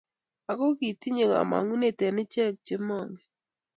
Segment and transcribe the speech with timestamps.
[0.49, 3.25] ango kitunye kamonut eng icheek ko mongen